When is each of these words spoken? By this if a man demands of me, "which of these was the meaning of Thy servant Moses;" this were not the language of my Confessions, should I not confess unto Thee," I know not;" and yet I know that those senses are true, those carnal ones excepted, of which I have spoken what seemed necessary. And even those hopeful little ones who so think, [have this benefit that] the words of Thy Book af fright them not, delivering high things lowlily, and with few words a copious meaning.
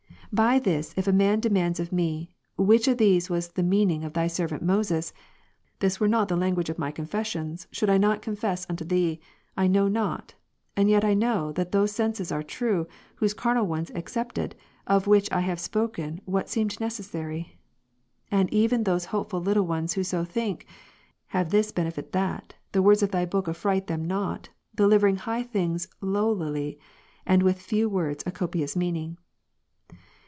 By 0.33 0.59
this 0.59 0.93
if 0.95 1.09
a 1.09 1.11
man 1.11 1.41
demands 1.41 1.77
of 1.81 1.91
me, 1.91 2.37
"which 2.55 2.87
of 2.87 2.97
these 2.97 3.29
was 3.29 3.49
the 3.49 3.61
meaning 3.63 4.05
of 4.05 4.13
Thy 4.13 4.27
servant 4.27 4.63
Moses;" 4.63 5.11
this 5.81 5.99
were 5.99 6.07
not 6.07 6.29
the 6.29 6.37
language 6.37 6.69
of 6.69 6.79
my 6.79 6.89
Confessions, 6.89 7.67
should 7.69 7.89
I 7.89 7.97
not 7.97 8.21
confess 8.21 8.65
unto 8.69 8.85
Thee," 8.85 9.19
I 9.57 9.67
know 9.67 9.89
not;" 9.89 10.35
and 10.77 10.89
yet 10.89 11.03
I 11.03 11.15
know 11.15 11.51
that 11.51 11.73
those 11.73 11.91
senses 11.91 12.31
are 12.31 12.43
true, 12.43 12.87
those 13.19 13.33
carnal 13.33 13.67
ones 13.67 13.89
excepted, 13.89 14.55
of 14.87 15.05
which 15.05 15.29
I 15.33 15.41
have 15.41 15.59
spoken 15.59 16.21
what 16.23 16.47
seemed 16.47 16.79
necessary. 16.79 17.59
And 18.31 18.49
even 18.53 18.85
those 18.85 19.03
hopeful 19.11 19.41
little 19.41 19.67
ones 19.67 19.95
who 19.95 20.03
so 20.05 20.23
think, 20.23 20.65
[have 21.27 21.49
this 21.49 21.73
benefit 21.73 22.13
that] 22.13 22.55
the 22.71 22.81
words 22.81 23.03
of 23.03 23.11
Thy 23.11 23.25
Book 23.25 23.49
af 23.49 23.57
fright 23.57 23.87
them 23.87 24.05
not, 24.07 24.47
delivering 24.75 25.17
high 25.17 25.43
things 25.43 25.89
lowlily, 25.99 26.79
and 27.25 27.43
with 27.43 27.59
few 27.61 27.89
words 27.89 28.23
a 28.25 28.31
copious 28.31 28.77
meaning. 28.77 29.17